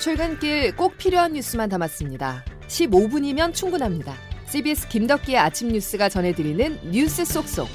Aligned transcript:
출근길 0.00 0.74
꼭 0.76 0.96
필요한 0.96 1.34
뉴스만 1.34 1.68
담았습니다. 1.68 2.42
15분이면 2.68 3.52
충분합니다. 3.52 4.14
CBS 4.46 4.88
김덕기의 4.88 5.36
아침 5.36 5.68
뉴스가 5.68 6.08
전해드리는 6.08 6.90
뉴스 6.90 7.22
속속. 7.26 7.68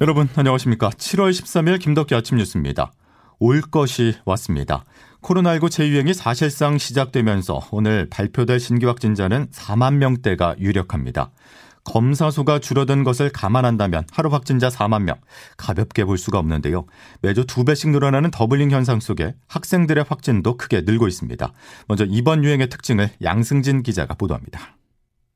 여러분 0.00 0.28
안녕하십니까? 0.34 0.90
7월 0.90 1.30
13일 1.30 1.80
김덕기 1.80 2.16
아침 2.16 2.38
뉴스입니다. 2.38 2.90
올 3.38 3.60
것이 3.60 4.14
왔습니다. 4.24 4.84
코로나19 5.22 5.70
재유행이 5.70 6.14
사실상 6.14 6.78
시작되면서 6.78 7.68
오늘 7.70 8.08
발표될 8.10 8.58
신규 8.58 8.88
확진자는 8.88 9.50
4만 9.52 9.94
명대가 9.94 10.56
유력합니다. 10.58 11.30
검사 11.88 12.30
수가 12.30 12.58
줄어든 12.58 13.02
것을 13.02 13.30
감안한다면 13.30 14.04
하루 14.12 14.28
확진자 14.28 14.68
4만 14.68 15.04
명 15.04 15.16
가볍게 15.56 16.04
볼 16.04 16.18
수가 16.18 16.38
없는데요. 16.38 16.84
매주 17.22 17.46
두 17.46 17.64
배씩 17.64 17.88
늘어나는 17.88 18.30
doubling 18.30 18.70
현상 18.70 19.00
속에 19.00 19.34
학생들의 19.46 20.04
확진도 20.06 20.58
크게 20.58 20.82
늘고 20.82 21.08
있습니다. 21.08 21.50
먼저 21.86 22.04
이번 22.06 22.44
유행의 22.44 22.68
특징을 22.68 23.08
양승진 23.22 23.82
기자가 23.82 24.14
보도합니다. 24.14 24.76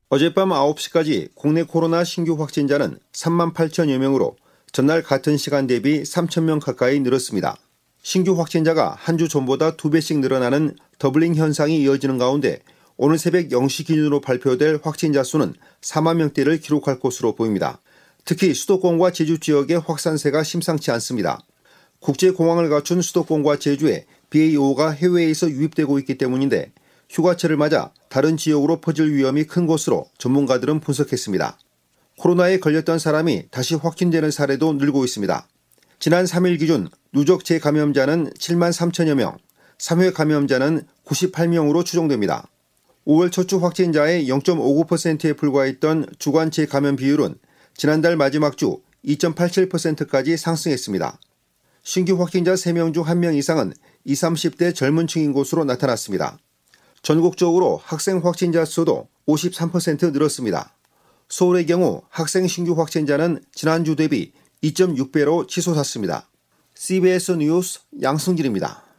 어젯밤 0.09 0.49
9시까지 0.49 1.29
국내 1.33 1.63
코로나 1.63 2.03
신규 2.03 2.39
확진자는 2.39 2.99
3만 3.13 3.55
8천여 3.55 3.97
명으로 3.97 4.35
전날 4.71 5.01
같은 5.01 5.37
시간 5.37 5.65
대비 5.65 6.03
3천 6.03 6.43
명 6.43 6.59
가까이 6.59 6.99
늘었습니다. 6.99 7.55
신규 8.03 8.39
확진자가 8.39 8.95
한 8.99 9.17
주 9.17 9.27
전보다 9.27 9.75
두 9.75 9.89
배씩 9.89 10.19
늘어나는 10.19 10.75
doubling 10.99 11.33
현상이 11.33 11.81
이어지는 11.81 12.19
가운데 12.19 12.59
오늘 13.05 13.17
새벽 13.17 13.49
0시 13.49 13.85
기준으로 13.85 14.21
발표될 14.21 14.79
확진자 14.81 15.23
수는 15.23 15.55
4만 15.81 16.15
명대를 16.15 16.61
기록할 16.61 17.01
것으로 17.01 17.35
보입니다. 17.35 17.81
특히 18.23 18.53
수도권과 18.53 19.11
제주 19.11 19.39
지역의 19.39 19.81
확산세가 19.81 20.41
심상치 20.43 20.89
않습니다. 20.89 21.41
국제공항을 21.99 22.69
갖춘 22.69 23.01
수도권과 23.01 23.59
제주에 23.59 24.05
BA5가 24.29 24.93
해외에서 24.93 25.49
유입되고 25.49 25.99
있기 25.99 26.17
때문인데 26.17 26.71
휴가철을 27.09 27.57
맞아 27.57 27.91
다른 28.07 28.37
지역으로 28.37 28.79
퍼질 28.79 29.13
위험이 29.13 29.43
큰 29.43 29.67
것으로 29.67 30.05
전문가들은 30.17 30.79
분석했습니다. 30.79 31.59
코로나에 32.19 32.59
걸렸던 32.59 32.99
사람이 32.99 33.47
다시 33.51 33.75
확진되는 33.75 34.31
사례도 34.31 34.75
늘고 34.75 35.03
있습니다. 35.03 35.45
지난 35.99 36.23
3일 36.23 36.57
기준 36.57 36.87
누적 37.11 37.43
재감염자는 37.43 38.29
7만 38.39 38.71
3천여 38.71 39.15
명, 39.15 39.37
3회 39.77 40.13
감염자는 40.13 40.87
98명으로 41.05 41.83
추정됩니다. 41.83 42.47
5월 43.07 43.31
첫주 43.31 43.57
확진자의 43.57 44.27
0.59%에 44.29 45.33
불과했던 45.33 46.07
주간체 46.19 46.65
감염 46.65 46.95
비율은 46.95 47.35
지난달 47.75 48.15
마지막 48.15 48.57
주 48.57 48.81
2.87%까지 49.05 50.37
상승했습니다. 50.37 51.19
신규 51.83 52.19
확진자 52.19 52.53
3명 52.53 52.93
중 52.93 53.03
1명 53.03 53.35
이상은 53.35 53.73
20, 54.05 54.23
30대 54.23 54.73
젊은 54.73 55.07
층인 55.07 55.33
것으로 55.33 55.65
나타났습니다. 55.65 56.37
전국적으로 57.01 57.81
학생 57.83 58.19
확진자 58.23 58.63
수도 58.63 59.09
53% 59.27 60.13
늘었습니다. 60.13 60.73
서울의 61.27 61.65
경우 61.65 62.03
학생 62.09 62.47
신규 62.47 62.73
확진자는 62.73 63.43
지난주 63.53 63.97
대비 63.97 64.31
2.6배로 64.63 65.47
치솟았습니다. 65.47 66.29
CBS 66.75 67.33
뉴스 67.33 67.79
양승길입니다. 68.01 68.92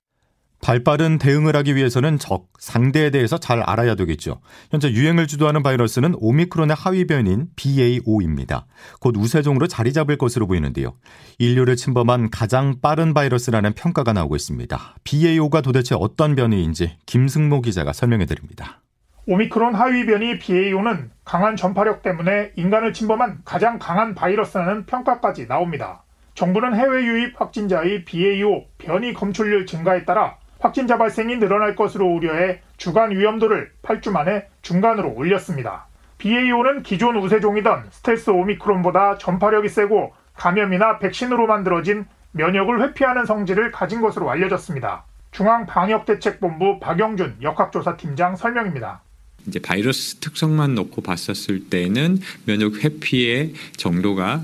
발빠른 0.65 1.19
대응을 1.19 1.55
하기 1.57 1.77
위해서는 1.77 2.19
적, 2.19 2.47
상대에 2.59 3.11
대해서 3.11 3.37
잘 3.37 3.61
알아야 3.61 3.95
되겠죠. 3.97 4.41
현재 4.71 4.89
유행을 4.89 5.27
주도하는 5.27 5.63
바이러스는 5.63 6.15
오미크론의 6.17 6.75
하위 6.75 7.07
변인 7.07 7.49
BA5입니다. 7.55 8.65
곧 8.99 9.15
우세종으로 9.19 9.67
자리 9.67 9.93
잡을 9.93 10.17
것으로 10.17 10.47
보이는데요. 10.47 10.95
인류를 11.39 11.77
침범한 11.77 12.31
가장 12.31 12.77
빠른 12.81 13.13
바이러스라는 13.13 13.75
평가가 13.75 14.15
나오고 14.15 14.37
있습니다. 14.37 14.95
BA5가 15.05 15.63
도대체 15.63 15.97
어떤 15.99 16.35
변이인지 16.35 16.97
김승모 17.05 17.61
기자가 17.61 17.93
설명해 17.93 18.25
드립니다. 18.25 18.81
오미크론 19.27 19.75
하위 19.75 20.07
변이 20.07 20.39
BA5는 20.39 21.11
강한 21.27 21.57
전파력 21.57 22.03
때문에 22.03 22.53
인간을 22.57 22.95
침범한 22.95 23.41
가장 23.45 23.79
강한 23.79 24.15
바이러스라는 24.15 24.87
평가까지 24.87 25.47
나옵니다. 25.47 26.05
정부는 26.35 26.75
해외 26.75 27.05
유입 27.05 27.39
확진자의 27.39 28.07
BA5 28.07 28.65
변이 28.79 29.13
검출률 29.13 29.67
증가에 29.67 30.07
따라 30.07 30.39
확진자 30.65 30.97
발생이 30.97 31.37
늘어날 31.37 31.77
것으로 31.77 32.07
우려해 32.07 32.63
주간 32.79 33.11
위험도를 33.11 33.73
8주 33.83 34.11
만에 34.11 34.49
중간으로 34.63 35.13
올렸습니다. 35.15 35.89
BA5는 36.17 36.83
기존 36.83 37.17
우세종이던 37.19 37.89
스텔스 37.91 38.31
오미크론보다 38.31 39.19
전파력이 39.19 39.69
세고 39.69 40.15
감염이나 40.33 41.01
백신으로 41.01 41.47
만들어진 41.47 42.07
면역을 42.33 42.81
회피하는 42.81 43.27
성질을 43.27 43.73
가진 43.73 44.01
것으로 44.01 44.31
알려졌습니다. 44.31 45.05
중앙방역대책본부 45.33 46.81
박영준 46.81 47.37
역학조사팀장 47.43 48.37
설명입니다. 48.37 49.03
이제 49.47 49.59
바이러스 49.59 50.17
특성만 50.17 50.75
놓고 50.75 51.03
봤었을 51.03 51.69
때는 51.69 52.19
면역 52.47 52.83
회피의 52.83 53.53
정도가 53.77 54.43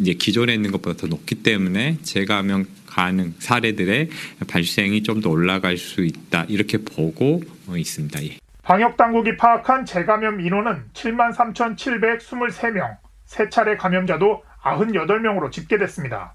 이제 0.00 0.14
기존에 0.14 0.54
있는 0.54 0.70
것보다 0.72 0.96
더 0.96 1.06
높기 1.06 1.36
때문에 1.36 1.98
재감염 2.02 2.66
가능 2.86 3.34
사례들의 3.38 4.10
발생이 4.48 5.02
좀 5.02 5.22
더 5.22 5.30
올라갈 5.30 5.76
수 5.76 6.04
있다 6.04 6.44
이렇게 6.48 6.78
보고 6.78 7.40
있습니다. 7.74 8.24
예. 8.24 8.36
방역 8.62 8.96
당국이 8.96 9.36
파악한 9.36 9.86
재감염 9.86 10.40
인원은 10.40 10.84
7만 10.92 11.32
3,723명, 11.34 12.96
세 13.24 13.48
차례 13.48 13.76
감염자도 13.76 14.42
98명으로 14.62 15.50
집계됐습니다. 15.52 16.34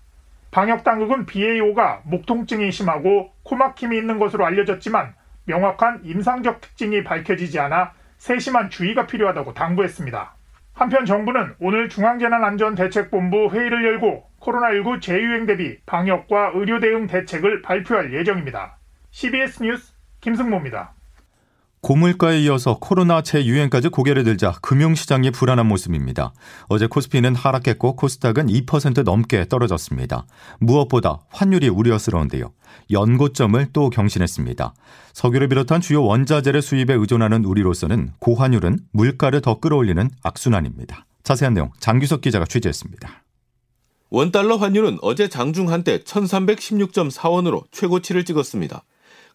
방역 0.51 0.83
당국은 0.83 1.25
BA5가 1.25 2.01
목 2.05 2.25
통증이 2.25 2.71
심하고 2.71 3.31
코막힘이 3.43 3.97
있는 3.97 4.19
것으로 4.19 4.45
알려졌지만 4.45 5.13
명확한 5.45 6.01
임상적 6.03 6.61
특징이 6.61 7.03
밝혀지지 7.03 7.59
않아 7.59 7.93
세심한 8.17 8.69
주의가 8.69 9.07
필요하다고 9.07 9.53
당부했습니다. 9.53 10.33
한편 10.73 11.05
정부는 11.05 11.55
오늘 11.59 11.89
중앙재난안전대책본부 11.89 13.49
회의를 13.51 13.83
열고 13.85 14.29
코로나19 14.39 15.01
재유행 15.01 15.45
대비 15.45 15.79
방역과 15.85 16.51
의료 16.53 16.79
대응 16.79 17.07
대책을 17.07 17.61
발표할 17.63 18.13
예정입니다. 18.13 18.77
CBS 19.09 19.63
뉴스 19.63 19.93
김승모입니다. 20.21 20.96
고물가에 21.81 22.41
이어서 22.41 22.77
코로나 22.79 23.21
재유행까지 23.21 23.89
고개를 23.89 24.23
들자 24.23 24.53
금융시장이 24.61 25.31
불안한 25.31 25.67
모습입니다. 25.67 26.33
어제 26.67 26.87
코스피는 26.87 27.35
하락했고 27.35 27.95
코스닥은 27.95 28.47
2% 28.47 29.03
넘게 29.03 29.47
떨어졌습니다. 29.47 30.25
무엇보다 30.59 31.19
환율이 31.29 31.69
우려스러운데요. 31.69 32.51
연고점을 32.91 33.67
또 33.73 33.89
경신했습니다. 33.89 34.73
석유를 35.13 35.49
비롯한 35.49 35.81
주요 35.81 36.03
원자재를 36.03 36.61
수입에 36.61 36.93
의존하는 36.93 37.45
우리로서는 37.45 38.11
고환율은 38.19 38.79
물가를 38.91 39.41
더 39.41 39.59
끌어올리는 39.59 40.09
악순환입니다. 40.23 41.05
자세한 41.23 41.53
내용 41.53 41.71
장규석 41.79 42.21
기자가 42.21 42.45
취재했습니다. 42.45 43.23
원달러 44.09 44.55
환율은 44.55 44.99
어제 45.01 45.27
장중 45.27 45.69
한때 45.69 45.99
1316.4원으로 45.99 47.65
최고치를 47.71 48.23
찍었습니다. 48.23 48.83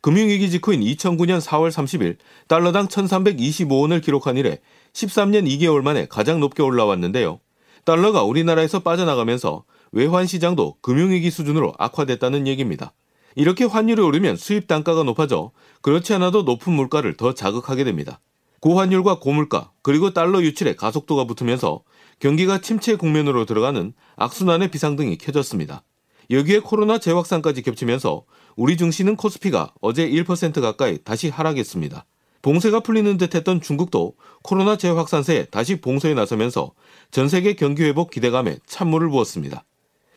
금융위기 0.03 0.51
직후인 0.51 0.81
2009년 0.81 1.41
4월 1.41 1.71
30일 1.71 2.17
달러당 2.49 2.89
1325원을 2.89 4.03
기록한 4.03 4.37
이래 4.37 4.59
13년 4.93 5.47
2개월 5.47 5.81
만에 5.81 6.07
가장 6.07 6.41
높게 6.41 6.63
올라왔는데요. 6.63 7.39
달러가 7.85 8.25
우리나라에서 8.25 8.81
빠져나가면서 8.81 9.65
외환 9.93 10.27
시장도 10.27 10.77
금융위기 10.81 11.31
수준으로 11.31 11.73
악화됐다는 11.79 12.49
얘기입니다. 12.49 12.93
이렇게 13.37 13.65
환율이 13.65 14.03
오르면 14.03 14.37
수입 14.37 14.67
단가가 14.67 15.05
높아져 15.05 15.53
그렇지 15.83 16.13
않아도 16.15 16.43
높은 16.43 16.73
물가를 16.73 17.17
더 17.17 17.33
자극하게 17.33 17.85
됩니다. 17.85 18.21
고환율과 18.61 19.21
고물가 19.21 19.71
그리고 19.83 20.13
달러 20.13 20.43
유출에 20.43 20.75
가속도가 20.75 21.25
붙으면서 21.27 21.83
경기가 22.19 22.61
침체 22.61 22.97
국면으로 22.97 23.45
들어가는 23.45 23.93
악순환의 24.17 24.71
비상등이 24.71 25.19
켜졌습니다. 25.19 25.83
여기에 26.31 26.61
코로나 26.61 26.99
재확산까지 26.99 27.63
겹치면서 27.63 28.25
우리 28.57 28.77
증시는 28.77 29.17
코스피가 29.17 29.75
어제 29.81 30.09
1% 30.09 30.61
가까이 30.61 30.99
다시 31.03 31.29
하락했습니다. 31.29 32.05
봉쇄가 32.43 32.81
풀리는 32.81 33.17
듯했던 33.19 33.61
중국도 33.61 34.15
코로나 34.43 34.77
재확산세에 34.77 35.47
다시 35.47 35.81
봉쇄에 35.81 36.15
나서면서 36.15 36.73
전 37.11 37.29
세계 37.29 37.55
경기 37.55 37.85
회복 37.85 38.11
기대감에 38.11 38.59
찬물을 38.67 39.09
부었습니다. 39.11 39.65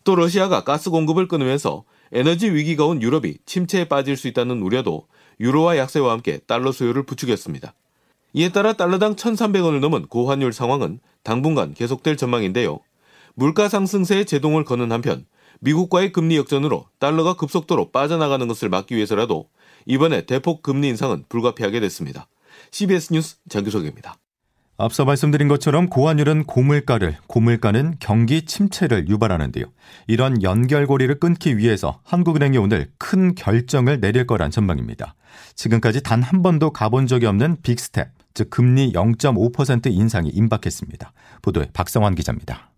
또 0.04 0.16
러시아가 0.16 0.64
가스 0.64 0.90
공급을 0.90 1.28
끊으면서 1.28 1.84
에너지 2.12 2.50
위기가 2.52 2.86
온 2.86 3.02
유럽이 3.02 3.38
침체에 3.46 3.86
빠질 3.88 4.18
수 4.18 4.28
있다는 4.28 4.62
우려도 4.62 5.08
유로와 5.40 5.78
약세와 5.78 6.12
함께 6.12 6.40
달러 6.48 6.72
수요를 6.72 7.04
부추겼습니다. 7.04 7.74
이에 8.34 8.50
따라 8.50 8.74
달러당 8.74 9.16
1,300원을 9.16 9.80
넘은 9.80 10.08
고환율 10.08 10.52
상황은 10.54 11.00
당분간 11.24 11.74
계속될 11.74 12.18
전망인데요. 12.18 12.80
물가 13.34 13.70
상승세에 13.70 14.24
제동을 14.24 14.64
거는 14.64 14.92
한편 14.92 15.26
미국과의 15.62 16.12
금리 16.12 16.38
역전으로 16.38 16.86
달러가 17.00 17.36
급속도로 17.36 17.92
빠져나가는 17.92 18.48
것을 18.48 18.70
막기 18.70 18.96
위해서라도 18.96 19.50
이번에 19.86 20.26
대폭 20.26 20.64
금리 20.64 20.88
인상은 20.90 21.26
불가피하게 21.30 21.80
됐습니다. 21.80 22.28
CBS 22.72 23.14
뉴스 23.14 23.38
장규석입니다. 23.50 24.16
앞서 24.78 25.06
말씀드린 25.06 25.48
것처럼 25.48 25.88
고환율은 25.88 26.44
고물가를, 26.44 27.16
고물가는 27.28 27.96
경기 28.02 28.42
침체를 28.42 29.08
유발하는데요. 29.08 29.66
이런 30.08 30.44
연결고리를 30.44 31.18
끊기 31.20 31.58
위해서 31.58 32.02
한국은행이 32.04 32.58
오늘 32.58 32.92
큰 32.98 33.36
결정을 33.36 34.02
내릴 34.02 34.28
거란 34.28 34.52
전망입니다. 34.52 35.16
지금까지 35.56 36.04
단 36.04 36.22
한 36.22 36.42
번도 36.42 36.72
가본 36.72 37.08
적이 37.08 37.28
없는 37.28 37.58
big 37.62 37.80
step, 37.80 38.10
즉 38.34 38.50
금리 38.50 38.92
0.5% 38.92 39.88
인상이 39.94 40.30
임박했습니다. 40.30 41.14
보도에 41.42 41.70
박성환 41.72 42.16
기자입니다. 42.16 42.75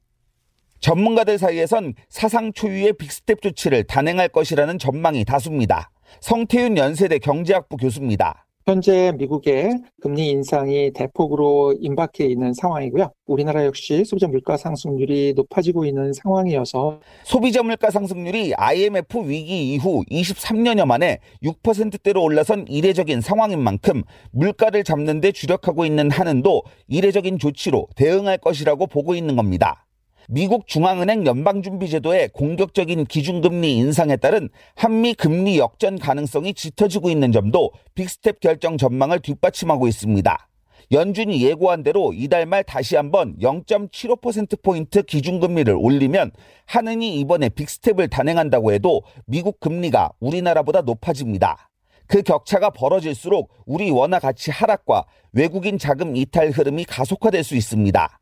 전문가들 0.80 1.38
사이에선 1.38 1.94
사상 2.10 2.54
초유의 2.54 2.94
big 2.94 3.14
step 3.14 3.42
조치를 3.42 3.86
단행할 3.86 4.30
것이라는 4.30 4.78
전망이 4.80 5.26
다수입니다. 5.26 5.92
성태윤 6.22 6.78
연세대 6.78 7.20
경제학부 7.20 7.78
교수입니다. 7.78 8.48
현재 8.68 9.14
미국의 9.18 9.80
금리 10.02 10.30
인상이 10.30 10.92
대폭으로 10.92 11.76
임박해 11.80 12.26
있는 12.30 12.54
상황이고요. 12.54 13.14
우리나라 13.26 13.64
역시 13.64 14.04
소비자 14.04 14.28
물가 14.28 14.58
상승률이 14.58 15.36
높아지고 15.38 15.86
있는 15.86 16.12
상황이어서 16.12 17.00
소비자 17.24 17.64
물가 17.64 17.90
상승률이 17.90 18.56
IMF 18.56 19.20
위기 19.26 19.72
이후 19.74 20.04
23년여 20.12 20.86
만에 20.86 21.20
6%대로 21.44 22.22
올라선 22.22 22.66
이례적인 22.68 23.22
상황인 23.22 23.62
만큼 23.62 24.04
물가를 24.32 24.84
잡는 24.84 25.22
데 25.22 25.32
주력하고 25.32 25.86
있는 25.86 26.12
한은도 26.12 26.64
이례적인 26.90 27.40
조치로 27.40 27.88
대응할 27.96 28.38
것이라고 28.38 28.88
보고 28.88 29.16
있는 29.16 29.38
겁니다. 29.38 29.87
미국 30.30 30.68
중앙은행 30.68 31.26
연방준비제도의 31.26 32.32
공격적인 32.34 33.06
기준금리 33.06 33.78
인상에 33.78 34.18
따른 34.18 34.50
한미 34.76 35.14
금리 35.14 35.58
역전 35.58 35.98
가능성이 35.98 36.54
짙어지고 36.54 37.10
있는 37.10 37.32
점도 37.32 37.72
big 37.96 38.15
step 38.15 38.42
결정 38.42 38.78
전망을 38.78 39.22
뒷받침하고 39.22 39.88
있습니다. 39.88 40.50
연준이 40.92 41.42
예고한 41.44 41.84
대로 41.84 42.12
이달 42.14 42.46
말 42.46 42.66
다시 42.66 42.98
한번 42.98 43.38
0.75%포인트 43.40 45.02
기준금리를 45.02 45.74
올리면 45.74 46.32
한은이 46.66 47.22
이번에 47.22 47.48
big 47.48 47.66
step을 47.66 48.10
단행한다고 48.10 48.74
해도 48.74 49.04
미국 49.26 49.62
금리가 49.62 50.12
우리나라보다 50.20 50.82
높아집니다. 50.82 51.70
그 52.06 52.22
격차가 52.22 52.72
벌어질수록 52.72 53.50
우리 53.66 53.92
원화 53.92 54.20
가치 54.20 54.52
하락과 54.52 55.06
외국인 55.32 55.78
자금 55.78 56.18
이탈 56.18 56.52
흐름이 56.52 56.84
가속화될 56.84 57.46
수 57.46 57.56
있습니다. 57.56 58.20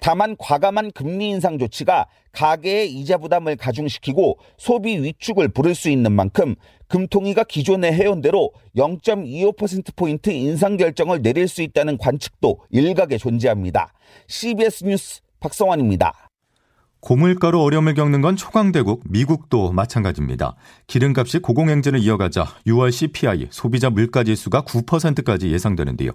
다만 0.00 0.36
과감한 0.38 0.92
금리 0.92 1.30
인상 1.30 1.58
조치가 1.58 2.06
가계의 2.32 2.92
이자 2.92 3.18
부담을 3.18 3.56
가중시키고 3.56 4.38
소비 4.56 5.02
위축을 5.02 5.48
부를 5.48 5.74
수 5.74 5.90
있는 5.90 6.12
만큼 6.12 6.54
금통위가 6.88 7.44
기존에 7.44 7.92
해온 7.92 8.20
대로 8.20 8.52
0.25%포인트 8.76 10.30
인상 10.30 10.76
결정을 10.76 11.22
내릴 11.22 11.48
수 11.48 11.62
있다는 11.62 11.98
관측도 11.98 12.58
일각에 12.70 13.18
존재합니다. 13.18 13.92
CBS 14.26 14.84
뉴스 14.84 15.20
박성환입니다. 15.40 16.31
고물가로 17.02 17.60
어려움을 17.60 17.94
겪는 17.94 18.20
건 18.20 18.36
초강대국 18.36 19.02
미국도 19.08 19.72
마찬가지입니다. 19.72 20.54
기름값이 20.86 21.40
고공행진을 21.40 21.98
이어가자 21.98 22.44
6월 22.64 22.92
CPI 22.92 23.48
소비자 23.50 23.90
물가지수가 23.90 24.62
9%까지 24.62 25.50
예상되는데요. 25.50 26.12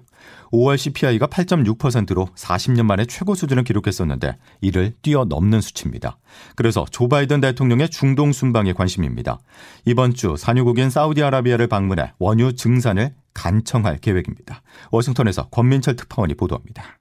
5월 0.54 0.78
CPI가 0.78 1.28
8.6%로 1.28 2.30
40년 2.36 2.84
만에 2.84 3.06
최고 3.06 3.36
수준을 3.36 3.66
기록했었는데 3.66 4.38
이를 4.62 4.94
뛰어넘는 5.01 5.60
수치입니다. 5.60 6.18
그래서 6.56 6.86
조 6.89 7.10
바이든 7.10 7.42
대통령의 7.42 7.89
중동 7.89 8.31
순방에 8.31 8.72
관심입니다. 8.72 9.39
이번 9.84 10.13
주 10.13 10.36
산유국인 10.38 10.89
사우디아라비아를 10.89 11.68
방문해 11.68 12.13
원유 12.18 12.56
증산을 12.56 13.13
간청할 13.34 13.98
계획입니다. 13.98 14.62
워싱턴에서 14.92 15.50
권민철 15.50 15.98
특파원이 15.98 16.36
보도합니다. 16.36 16.98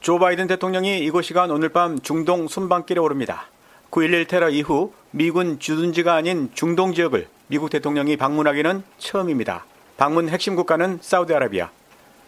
조 0.00 0.20
바이든 0.20 0.46
대통령이 0.46 1.00
이곳 1.00 1.22
시간 1.22 1.50
오늘 1.50 1.70
밤 1.70 1.98
중동 1.98 2.46
순방길에 2.46 3.00
오릅니다. 3.00 3.46
9.11 3.90 4.28
테러 4.28 4.48
이후 4.48 4.92
미군 5.10 5.58
주둔지가 5.58 6.14
아닌 6.14 6.50
중동 6.54 6.94
지역을 6.94 7.26
미국 7.48 7.68
대통령이 7.70 8.16
방문하기는 8.16 8.84
처음입니다. 8.98 9.64
방문 9.96 10.28
핵심 10.28 10.54
국가는 10.54 10.98
사우디아라비아. 11.02 11.70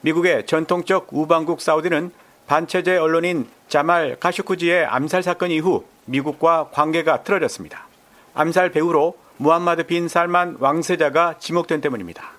미국의 0.00 0.46
전통적 0.46 1.08
우방국 1.12 1.60
사우디는 1.60 2.10
반체제 2.48 2.96
언론인 2.96 3.46
자말 3.68 4.16
카슈쿠지의 4.18 4.86
암살 4.86 5.22
사건 5.22 5.52
이후 5.52 5.84
미국과 6.06 6.70
관계가 6.72 7.22
틀어졌습니다. 7.22 7.86
암살 8.34 8.72
배후로 8.72 9.16
무함마드 9.36 9.84
빈 9.84 10.08
살만 10.08 10.56
왕세자가 10.58 11.36
지목된 11.38 11.80
때문입니다. 11.80 12.32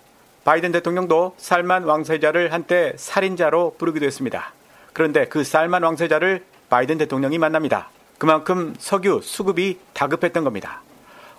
바이든 0.43 0.73
대통령도 0.73 1.35
살만 1.37 1.83
왕세자를 1.83 2.51
한때 2.51 2.93
살인자로 2.97 3.75
부르기도 3.77 4.05
했습니다. 4.05 4.51
그런데 4.93 5.25
그 5.25 5.43
쌀만 5.43 5.83
왕세자를 5.83 6.43
바이든 6.69 6.97
대통령이 6.97 7.37
만납니다. 7.37 7.89
그만큼 8.17 8.75
석유 8.77 9.19
수급이 9.23 9.79
다급했던 9.93 10.43
겁니다. 10.43 10.81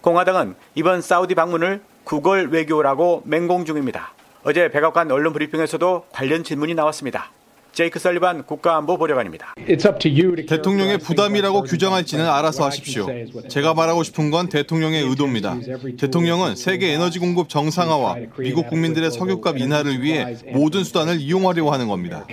공화당은 0.01 0.57
이번 0.75 1.01
사우디 1.01 1.35
방문을 1.35 1.81
구걸 2.05 2.49
외교라고 2.49 3.23
맹공 3.25 3.65
중입니다. 3.65 4.13
어제 4.43 4.69
백악관 4.71 5.11
언론 5.13 5.33
브리핑에서도 5.33 6.07
관련 6.11 6.43
질문이 6.43 6.75
나왔습니다. 6.75 7.31
제이크 7.73 7.99
설리반 7.99 8.45
국가안보보좌관입니다. 8.45 9.55
대통령의 10.47 10.99
부담이라고 10.99 11.63
규정할지는 11.63 12.29
알아서 12.29 12.67
하십시오. 12.67 13.07
제가 13.49 13.73
말하고 13.75 14.03
싶은 14.03 14.31
건 14.31 14.49
대통령의 14.49 15.03
의도입니다. 15.03 15.57
대통령은 15.99 16.55
세계 16.55 16.93
에너지 16.93 17.19
공급 17.19 17.49
정상화와 17.49 18.17
미국 18.39 18.69
국민들의 18.69 19.11
석유값 19.11 19.59
인하를 19.59 20.03
위해 20.03 20.37
모든 20.53 20.85
수단을 20.85 21.21
이용하려고 21.21 21.71
하는 21.73 21.89
겁니다. 21.89 22.27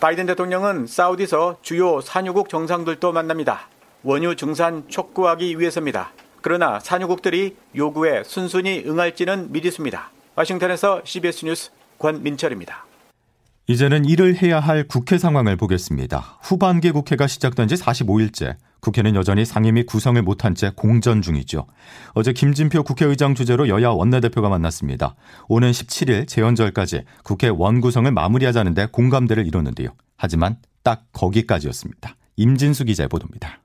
바이든 0.00 0.26
대통령은 0.26 0.86
사우디서 0.86 1.58
주요 1.62 2.00
산유국 2.00 2.48
정상들도 2.48 3.12
만납니다. 3.12 3.68
원유 4.02 4.36
증산 4.36 4.88
촉구하기 4.88 5.58
위해서입니다. 5.58 6.12
그러나 6.40 6.80
산유국들이 6.80 7.56
요구에 7.76 8.22
순순히 8.24 8.84
응할지는 8.86 9.52
미지수입니다. 9.52 10.10
와싱턴에서 10.36 11.02
CBS 11.04 11.44
뉴스 11.44 11.70
권민철입니다. 11.98 12.87
이제는 13.70 14.06
일을 14.06 14.40
해야 14.40 14.60
할 14.60 14.88
국회 14.88 15.18
상황을 15.18 15.56
보겠습니다. 15.56 16.38
후반기 16.40 16.90
국회가 16.90 17.26
시작된 17.26 17.68
지 17.68 17.74
45일째. 17.74 18.56
국회는 18.80 19.14
여전히 19.14 19.44
상임위 19.44 19.82
구성을 19.82 20.22
못한 20.22 20.54
채 20.54 20.72
공전 20.74 21.20
중이죠. 21.20 21.66
어제 22.14 22.32
김진표 22.32 22.82
국회의장 22.84 23.34
주재로 23.34 23.68
여야 23.68 23.90
원내대표가 23.90 24.48
만났습니다. 24.48 25.16
오는 25.48 25.70
17일 25.70 26.26
재연절까지 26.26 27.02
국회 27.24 27.48
원구성을 27.48 28.10
마무리하자는데 28.10 28.86
공감대를 28.86 29.46
이뤘는데요. 29.46 29.90
하지만 30.16 30.56
딱 30.82 31.04
거기까지였습니다. 31.12 32.16
임진수 32.36 32.86
기자의 32.86 33.08
보도입니다. 33.08 33.60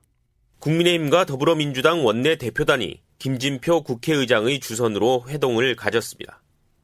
국민의힘과 0.58 1.24
더불어민주당 1.24 2.04
원내대표단이 2.04 3.00
김진표 3.18 3.84
국회의장의 3.84 4.60
주선으로 4.60 5.24
회동을 5.28 5.76
가졌습니다. 5.76 6.42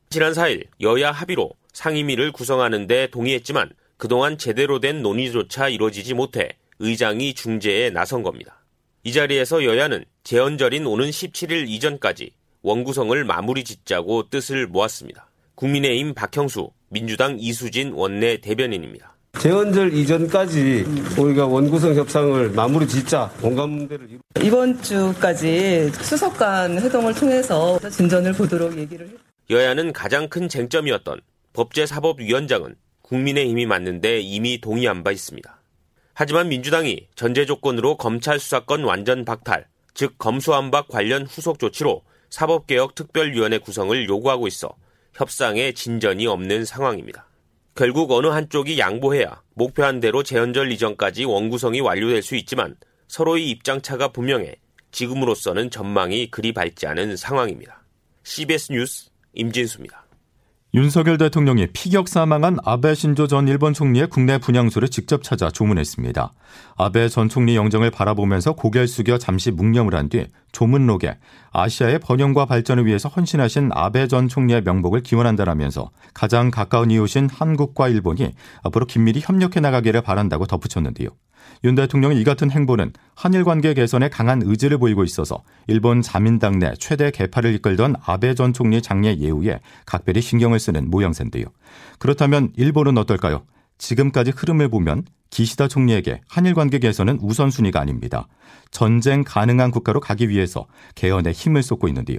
지난 0.08 0.32
4일 0.32 0.68
여야 0.80 1.12
합의로 1.12 1.50
상임위를 1.72 2.32
구성하는 2.32 2.86
데 2.86 3.06
동의했지만 3.08 3.70
그동안 3.96 4.38
제대로 4.38 4.80
된 4.80 5.02
논의조차 5.02 5.68
이루어지지 5.68 6.14
못해 6.14 6.56
의장이 6.78 7.34
중재에 7.34 7.90
나선 7.90 8.22
겁니다. 8.22 8.62
이 9.04 9.12
자리에서 9.12 9.64
여야는 9.64 10.04
재헌절인 10.24 10.86
오는 10.86 11.08
17일 11.08 11.68
이전까지 11.68 12.32
원구성을 12.62 13.24
마무리 13.24 13.64
짓자고 13.64 14.28
뜻을 14.28 14.66
모았습니다. 14.66 15.28
국민의힘 15.54 16.14
박형수, 16.14 16.70
민주당 16.88 17.36
이수진 17.38 17.92
원내 17.92 18.38
대변인입니다. 18.38 19.16
재헌절 19.38 19.94
이전까지 19.94 20.84
우리가 21.16 21.46
원구성 21.46 21.94
협상을 21.94 22.50
마무리 22.50 22.86
짓자 22.86 23.30
공감대를 23.40 24.08
이루... 24.10 24.18
이번 24.42 24.82
주까지 24.82 25.90
수석 25.92 26.36
간 26.36 26.78
회동을 26.78 27.14
통해서 27.14 27.78
진전을 27.78 28.32
보도록 28.32 28.76
얘기를 28.76 29.06
했... 29.06 29.14
여야는 29.48 29.92
가장 29.92 30.28
큰 30.28 30.48
쟁점이었던 30.48 31.20
법제사법위원장은 31.52 32.76
국민의힘이 33.02 33.66
맞는데 33.66 34.20
이미 34.20 34.60
동의한 34.60 35.02
바 35.02 35.10
있습니다. 35.10 35.60
하지만 36.14 36.48
민주당이 36.48 37.08
전제 37.14 37.46
조건으로 37.46 37.96
검찰 37.96 38.38
수사권 38.38 38.84
완전 38.84 39.24
박탈, 39.24 39.66
즉 39.94 40.16
검수완박 40.18 40.88
관련 40.88 41.26
후속 41.26 41.58
조치로 41.58 42.02
사법개혁 42.30 42.94
특별위원회 42.94 43.58
구성을 43.58 44.08
요구하고 44.08 44.46
있어 44.46 44.76
협상에 45.14 45.72
진전이 45.72 46.26
없는 46.26 46.64
상황입니다. 46.64 47.26
결국 47.74 48.10
어느 48.12 48.26
한쪽이 48.26 48.78
양보해야 48.78 49.42
목표한 49.54 50.00
대로 50.00 50.22
재헌절 50.22 50.70
이전까지 50.72 51.24
원구성이 51.24 51.80
완료될 51.80 52.22
수 52.22 52.36
있지만 52.36 52.76
서로의 53.08 53.48
입장차가 53.50 54.08
분명해 54.08 54.56
지금으로서는 54.92 55.70
전망이 55.70 56.30
그리 56.30 56.52
밝지 56.52 56.86
않은 56.86 57.16
상황입니다. 57.16 57.82
CBS 58.22 58.72
뉴스 58.72 59.10
임진수입니다. 59.32 59.99
윤석열 60.72 61.18
대통령이 61.18 61.66
피격 61.72 62.06
사망한 62.06 62.58
아베 62.64 62.94
신조 62.94 63.26
전 63.26 63.48
일본 63.48 63.74
총리의 63.74 64.06
국내 64.06 64.38
분향소를 64.38 64.88
직접 64.88 65.24
찾아 65.24 65.50
조문했습니다. 65.50 66.32
아베 66.76 67.08
전 67.08 67.28
총리 67.28 67.56
영정을 67.56 67.90
바라보면서 67.90 68.52
고개를 68.52 68.86
숙여 68.86 69.18
잠시 69.18 69.50
묵념을 69.50 69.94
한 69.94 70.08
뒤 70.08 70.26
조문록에 70.52 71.18
아시아의 71.52 71.98
번영과 71.98 72.46
발전을 72.46 72.86
위해서 72.86 73.08
헌신하신 73.08 73.70
아베 73.72 74.06
전 74.06 74.28
총리의 74.28 74.62
명복을 74.62 75.02
기원한다라면서 75.02 75.90
가장 76.14 76.52
가까운 76.52 76.92
이웃인 76.92 77.28
한국과 77.32 77.88
일본이 77.88 78.32
앞으로 78.62 78.86
긴밀히 78.86 79.20
협력해 79.24 79.58
나가기를 79.58 80.02
바란다고 80.02 80.46
덧붙였는데요. 80.46 81.08
윤 81.64 81.74
대통령의 81.74 82.20
이 82.20 82.24
같은 82.24 82.50
행보는 82.50 82.92
한일 83.14 83.44
관계 83.44 83.74
개선에 83.74 84.08
강한 84.08 84.42
의지를 84.42 84.78
보이고 84.78 85.04
있어서 85.04 85.42
일본 85.66 86.02
자민당 86.02 86.58
내 86.58 86.72
최대 86.78 87.10
개파를 87.10 87.54
이끌던 87.54 87.96
아베 88.04 88.34
전 88.34 88.52
총리 88.52 88.80
장례 88.80 89.16
예우에 89.18 89.60
각별히 89.86 90.20
신경을 90.20 90.58
쓰는 90.58 90.90
모양새인데요. 90.90 91.44
그렇다면 91.98 92.52
일본은 92.56 92.96
어떨까요? 92.98 93.42
지금까지 93.78 94.32
흐름을 94.36 94.68
보면 94.68 95.04
기시다 95.30 95.68
총리에게 95.68 96.20
한일 96.28 96.54
관계 96.54 96.78
개선은 96.78 97.18
우선순위가 97.22 97.80
아닙니다. 97.80 98.26
전쟁 98.70 99.24
가능한 99.24 99.70
국가로 99.70 100.00
가기 100.00 100.28
위해서 100.28 100.66
개헌에 100.96 101.32
힘을 101.32 101.62
쏟고 101.62 101.88
있는데요. 101.88 102.18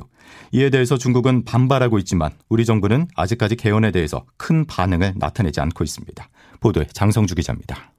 이에 0.52 0.70
대해서 0.70 0.98
중국은 0.98 1.44
반발하고 1.44 1.98
있지만 2.00 2.32
우리 2.50 2.66
정부는 2.66 3.08
아직까지 3.16 3.58
개헌에 3.58 3.92
대해서 3.92 4.26
큰 4.38 4.66
반응을 4.66 5.14
나타내지 5.18 5.60
않고 5.62 5.84
있습니다. 5.84 6.30
보도에 6.62 6.86
장성주 6.94 7.36
기자입니다. 7.36 7.92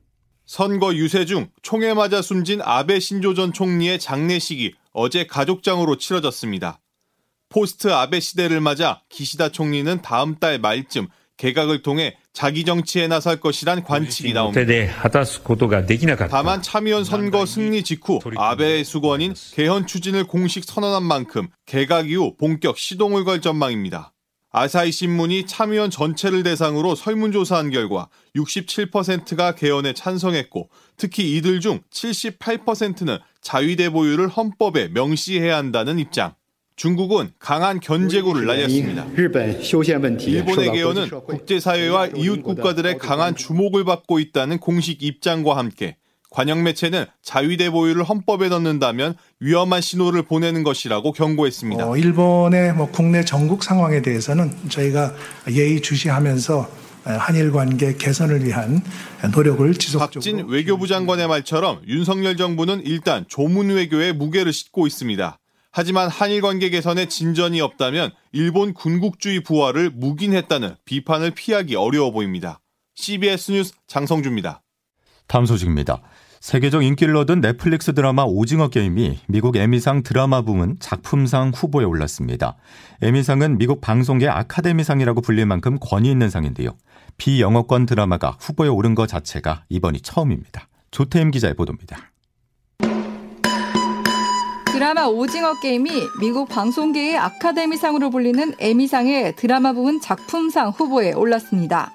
선거 0.52 0.94
유세 0.94 1.24
중 1.24 1.48
총에 1.62 1.94
맞아 1.94 2.20
숨진 2.20 2.60
아베 2.60 3.00
신조 3.00 3.32
전 3.32 3.54
총리의 3.54 3.98
장례식이 3.98 4.74
어제 4.92 5.26
가족장으로 5.26 5.96
치러졌습니다. 5.96 6.78
포스트 7.48 7.88
아베 7.88 8.20
시대를 8.20 8.60
맞아 8.60 9.00
기시다 9.08 9.48
총리는 9.48 10.02
다음 10.02 10.34
달 10.34 10.58
말쯤 10.58 11.08
개각을 11.38 11.80
통해 11.80 12.18
자기 12.34 12.66
정치에 12.66 13.08
나설 13.08 13.40
것이란 13.40 13.82
관측이 13.82 14.34
나옵니다. 14.34 14.60
다만 16.28 16.60
참의원 16.60 17.04
선거 17.04 17.46
승리 17.46 17.82
직후 17.82 18.20
아베의 18.36 18.84
수건인 18.84 19.32
개헌 19.52 19.86
추진을 19.86 20.24
공식 20.24 20.64
선언한 20.64 21.02
만큼 21.02 21.48
개각 21.64 22.10
이후 22.10 22.36
본격 22.36 22.76
시동을 22.76 23.24
걸 23.24 23.40
전망입니다. 23.40 24.11
아사히 24.54 24.92
신문이 24.92 25.46
참의원 25.46 25.90
전체를 25.90 26.42
대상으로 26.42 26.94
설문조사한 26.94 27.70
결과 27.70 28.08
67%가 28.36 29.54
개헌에 29.54 29.94
찬성했고 29.94 30.68
특히 30.98 31.36
이들 31.36 31.60
중 31.60 31.80
78%는 31.90 33.18
자위대 33.40 33.88
보유를 33.90 34.28
헌법에 34.28 34.88
명시해야 34.88 35.56
한다는 35.56 35.98
입장. 35.98 36.34
중국은 36.76 37.32
강한 37.38 37.80
견제구를 37.80 38.46
날렸습니다. 38.46 39.06
일본의 40.30 40.72
개헌은 40.72 41.10
국제사회와 41.10 42.08
이웃 42.16 42.42
국가들의 42.42 42.98
강한 42.98 43.34
주목을 43.34 43.84
받고 43.84 44.18
있다는 44.18 44.58
공식 44.58 45.02
입장과 45.02 45.56
함께 45.56 45.96
관영 46.32 46.62
매체는 46.62 47.04
자위대 47.22 47.70
보유를 47.70 48.04
헌법에 48.04 48.48
넣는다면 48.48 49.14
위험한 49.40 49.80
신호를 49.80 50.22
보내는 50.22 50.62
것이라고 50.62 51.12
경고했습니다. 51.12 51.88
어, 51.88 51.96
일본의 51.96 52.74
뭐 52.74 52.90
국내 52.90 53.24
전국 53.24 53.62
상황에 53.62 54.02
대해서는 54.02 54.50
저희가 54.68 55.14
예의 55.50 55.82
주시하면서 55.82 56.82
한일 57.04 57.52
관계 57.52 57.94
개선을 57.94 58.44
위한 58.44 58.80
노력을 59.34 59.72
지속적으로 59.74 60.10
박진 60.12 60.46
외교부 60.48 60.86
장관의 60.86 61.28
말처럼 61.28 61.82
윤석열 61.86 62.36
정부는 62.36 62.82
일단 62.84 63.24
조문 63.28 63.70
외교에 63.70 64.12
무게를 64.12 64.52
싣고 64.52 64.86
있습니다. 64.86 65.38
하지만 65.72 66.08
한일 66.08 66.42
관계 66.42 66.70
개선에 66.70 67.06
진전이 67.06 67.60
없다면 67.60 68.12
일본 68.32 68.72
군국주의 68.72 69.42
부활을 69.42 69.90
묵인했다는 69.90 70.76
비판을 70.84 71.32
피하기 71.32 71.76
어려워 71.76 72.10
보입니다. 72.10 72.60
CBS 72.94 73.52
뉴스 73.52 73.72
장성주입니다. 73.86 74.62
다음 75.26 75.46
소식입니다. 75.46 76.02
세계적 76.42 76.82
인기를 76.82 77.14
얻은 77.18 77.40
넷플릭스 77.40 77.94
드라마 77.94 78.24
오징어 78.24 78.66
게임이 78.66 79.20
미국 79.28 79.54
에미상 79.54 80.02
드라마 80.02 80.42
부문 80.42 80.76
작품상 80.80 81.52
후보에 81.54 81.84
올랐습니다. 81.84 82.56
에미상은 83.00 83.58
미국 83.58 83.80
방송계 83.80 84.26
아카데미상이라고 84.26 85.20
불릴 85.20 85.46
만큼 85.46 85.78
권위 85.80 86.10
있는 86.10 86.30
상인데요. 86.30 86.76
비영어권 87.16 87.86
드라마가 87.86 88.36
후보에 88.40 88.66
오른 88.66 88.96
것 88.96 89.06
자체가 89.06 89.62
이번이 89.68 90.00
처음입니다. 90.00 90.66
조태임 90.90 91.30
기자의 91.30 91.54
보도입니다. 91.54 92.10
드라마 94.66 95.06
오징어 95.06 95.60
게임이 95.60 95.90
미국 96.20 96.48
방송계의 96.48 97.18
아카데미상으로 97.18 98.10
불리는 98.10 98.54
에미상의 98.58 99.36
드라마 99.36 99.72
부문 99.72 100.00
작품상 100.00 100.70
후보에 100.70 101.12
올랐습니다. 101.12 101.92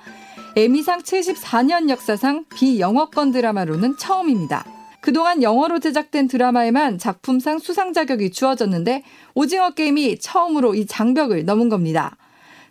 에미상 0.57 1.03
74년 1.03 1.87
역사상 1.87 2.45
비영어권 2.55 3.31
드라마로는 3.31 3.95
처음입니다. 3.95 4.65
그동안 5.01 5.43
영어로 5.43 5.77
제작된 5.77 6.27
드라마에만 6.27 6.97
작품상 6.97 7.59
수상 7.59 7.93
자격이 7.93 8.31
주어졌는데 8.31 9.03
오징어 9.35 9.75
게임이 9.75 10.17
처음으로 10.17 10.73
이 10.73 10.87
장벽을 10.87 11.45
넘은 11.45 11.69
겁니다. 11.69 12.17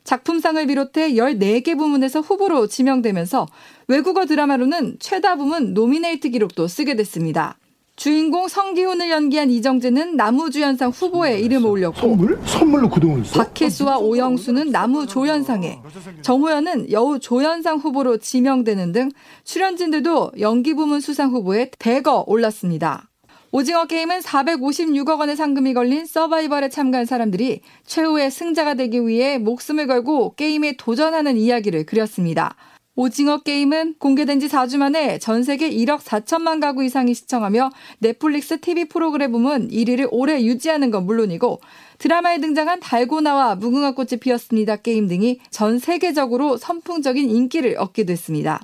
작품상을 0.02 0.66
비롯해 0.66 1.12
14개 1.12 1.78
부문에서 1.78 2.22
후보로 2.22 2.66
지명되면서 2.66 3.46
외국어 3.86 4.26
드라마로는 4.26 4.96
최다 4.98 5.36
부문 5.36 5.72
노미네이트 5.72 6.30
기록도 6.30 6.66
쓰게 6.66 6.96
됐습니다. 6.96 7.56
주인공 7.96 8.46
성기훈을 8.46 9.10
연기한 9.10 9.50
이정재는 9.50 10.16
나무주연상 10.16 10.90
후보에 10.90 11.40
이름을 11.40 11.68
올렸고 11.68 11.98
선물? 11.98 12.38
선물로 12.44 12.90
그동안 12.90 13.24
써? 13.24 13.42
박혜수와 13.42 13.96
오영수는 13.98 14.70
나무조연상에 14.70 15.80
정호연은 16.20 16.92
여우조연상 16.92 17.78
후보로 17.78 18.18
지명되는 18.18 18.92
등 18.92 19.10
출연진들도 19.44 20.32
연기 20.40 20.74
부문 20.74 21.00
수상 21.00 21.30
후보에 21.30 21.70
대거 21.78 22.24
올랐습니다. 22.26 23.08
오징어 23.50 23.86
게임은 23.86 24.20
456억 24.20 25.18
원의 25.18 25.34
상금이 25.34 25.72
걸린 25.72 26.04
서바이벌에 26.04 26.68
참가한 26.68 27.06
사람들이 27.06 27.62
최후의 27.86 28.30
승자가 28.30 28.74
되기 28.74 29.06
위해 29.06 29.38
목숨을 29.38 29.86
걸고 29.86 30.34
게임에 30.34 30.76
도전하는 30.76 31.38
이야기를 31.38 31.86
그렸습니다. 31.86 32.56
오징어 32.98 33.36
게임은 33.42 33.96
공개된 33.98 34.40
지 34.40 34.48
4주 34.48 34.78
만에 34.78 35.18
전 35.18 35.42
세계 35.42 35.68
1억 35.68 36.00
4천만 36.00 36.62
가구 36.62 36.82
이상이 36.82 37.12
시청하며 37.12 37.70
넷플릭스 37.98 38.58
TV 38.58 38.86
프로그램 38.86 39.32
부문 39.32 39.68
1위를 39.68 40.08
오래 40.10 40.42
유지하는 40.42 40.90
건 40.90 41.04
물론이고 41.04 41.60
드라마에 41.98 42.40
등장한 42.40 42.80
달고나와 42.80 43.56
무궁화 43.56 43.92
꽃이 43.92 44.18
피었습니다 44.18 44.76
게임 44.76 45.08
등이 45.08 45.40
전 45.50 45.78
세계적으로 45.78 46.56
선풍적인 46.56 47.28
인기를 47.28 47.76
얻게 47.78 48.04
됐습니다. 48.04 48.62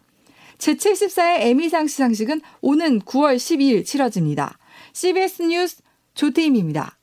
제74회 0.57 1.41
에미상 1.43 1.87
시상식은 1.87 2.41
오는 2.63 3.01
9월 3.01 3.37
12일 3.37 3.85
치러집니다. 3.85 4.59
CBS 4.95 5.43
뉴스 5.43 5.83
조태임입니다. 6.15 6.97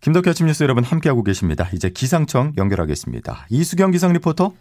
김덕기 0.00 0.30
아침 0.30 0.46
뉴스 0.46 0.64
여러분 0.64 0.82
함께하고 0.82 1.22
계십니다. 1.22 1.68
이제 1.72 1.90
기상청 1.90 2.52
연결하겠습니다. 2.56 3.46
이수경 3.50 3.92
기상 3.92 4.12
리포터. 4.12 4.52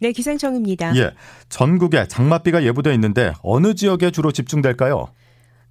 네, 0.00 0.12
기상청입니다. 0.12 0.96
예. 0.96 1.12
전국에 1.48 2.06
장맛비가 2.08 2.64
예보되어 2.64 2.92
있는데 2.94 3.32
어느 3.42 3.74
지역에 3.74 4.10
주로 4.10 4.32
집중될까요? 4.32 5.08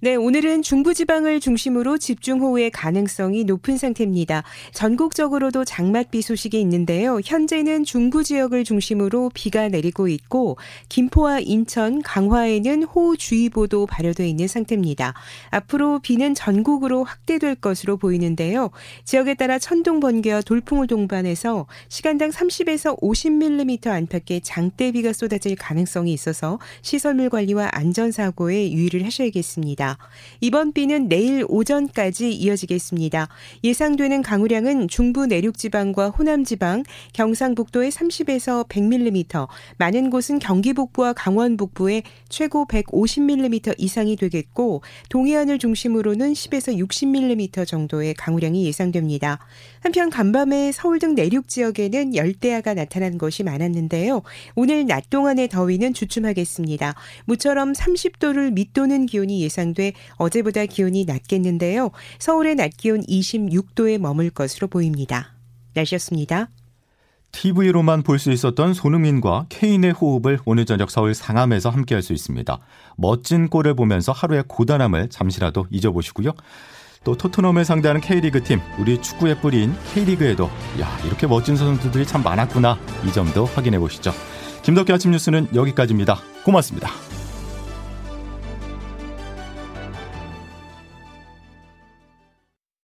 네, 0.04 0.16
오늘은 0.16 0.60
중부지방을 0.60 1.40
중심으로 1.40 1.96
집중호우의 1.96 2.72
가능성이 2.72 3.44
높은 3.44 3.78
상태입니다. 3.78 4.42
전국적으로도 4.74 5.64
장맛비 5.64 6.20
소식이 6.20 6.60
있는데요. 6.60 7.20
현재는 7.24 7.84
중부 7.84 8.22
지역을 8.22 8.64
중심으로 8.64 9.30
비가 9.32 9.70
내리고 9.70 10.06
있고 10.08 10.58
김포와 10.90 11.40
인천, 11.40 12.02
강화에는 12.02 12.82
호우주의보도 12.82 13.86
발효되어 13.86 14.26
있는 14.26 14.46
상태입니다. 14.46 15.14
앞으로 15.48 16.00
비는 16.00 16.34
전국으로 16.34 17.04
확대될 17.04 17.54
것으로 17.54 17.96
보이는데요. 17.96 18.72
지역에 19.06 19.32
따라 19.32 19.58
천둥 19.58 20.00
번개와 20.00 20.42
돌풍을 20.42 20.86
동반해서 20.86 21.64
시간당 21.88 22.28
30에서 22.28 23.00
50mm 23.00 23.86
안팎의 23.86 24.42
장대비가 24.42 25.14
쏟아질 25.14 25.56
가능성이 25.56 26.12
있어서 26.12 26.58
시설물 26.82 27.30
관리와 27.30 27.70
안전사고에 27.72 28.70
유의를 28.70 29.06
하셔야겠습니다. 29.06 29.93
이번 30.40 30.72
비는 30.72 31.08
내일 31.08 31.44
오전까지 31.48 32.32
이어지겠습니다. 32.32 33.28
예상되는 33.62 34.22
강우량은 34.22 34.88
중부 34.88 35.26
내륙 35.26 35.58
지방과 35.58 36.10
호남 36.10 36.44
지방, 36.44 36.82
경상북도에 37.12 37.88
30에서 37.88 38.68
100mm, 38.68 39.48
많은 39.78 40.10
곳은 40.10 40.38
경기 40.38 40.72
북부와 40.72 41.12
강원 41.12 41.56
북부에 41.56 42.02
최고 42.28 42.66
150mm 42.66 43.74
이상이 43.78 44.16
되겠고 44.16 44.82
동해안을 45.08 45.58
중심으로는 45.58 46.32
10에서 46.32 46.78
60mm 46.78 47.66
정도의 47.66 48.14
강우량이 48.14 48.64
예상됩니다. 48.66 49.38
한편 49.84 50.08
간밤에 50.08 50.72
서울 50.72 50.98
등 50.98 51.14
내륙 51.14 51.46
지역에는 51.46 52.16
열대야가 52.16 52.72
나타난 52.72 53.18
것이 53.18 53.42
많았는데요. 53.42 54.22
오늘 54.54 54.86
낮 54.86 55.10
동안의 55.10 55.48
더위는 55.48 55.92
주춤하겠습니다. 55.92 56.94
모처럼 57.26 57.74
30도를 57.74 58.54
밑도는 58.54 59.04
기온이 59.04 59.42
예상돼 59.42 59.92
어제보다 60.16 60.64
기온이 60.64 61.04
낮겠는데요. 61.04 61.90
서울의 62.18 62.54
낮 62.54 62.74
기온 62.78 63.02
26도에 63.02 63.98
머물 63.98 64.30
것으로 64.30 64.68
보입니다. 64.68 65.34
날씨였습니다. 65.74 66.48
TV로만 67.32 68.04
볼 68.04 68.18
수 68.18 68.30
있었던 68.32 68.72
손흥민과 68.72 69.46
케인의 69.50 69.92
호흡을 69.92 70.38
오늘 70.46 70.64
저녁 70.64 70.90
서울 70.90 71.14
상암에서 71.14 71.68
함께할 71.68 72.00
수 72.00 72.14
있습니다. 72.14 72.58
멋진 72.96 73.48
골을 73.48 73.74
보면서 73.74 74.12
하루의 74.12 74.44
고단함을 74.48 75.10
잠시라도 75.10 75.66
잊어보시고요. 75.70 76.30
또 77.04 77.14
토트넘을 77.14 77.64
상대하는 77.64 78.00
K리그 78.00 78.42
팀, 78.42 78.60
우리 78.78 79.00
축구의 79.00 79.40
뿌리인 79.40 79.74
K리그에도 79.92 80.50
야 80.80 80.98
이렇게 81.06 81.26
멋진 81.26 81.56
선수들이 81.56 82.06
참 82.06 82.22
많았구나 82.22 82.78
이 83.06 83.12
점도 83.12 83.44
확인해 83.44 83.78
보시죠. 83.78 84.12
김덕기 84.62 84.92
아침 84.92 85.10
뉴스는 85.10 85.48
여기까지입니다. 85.54 86.18
고맙습니다. 86.42 86.90